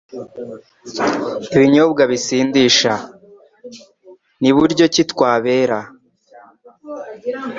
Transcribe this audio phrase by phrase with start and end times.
[1.53, 2.93] Ibinyobwa bisindisha.
[4.41, 5.79] Ni buryo ki twabera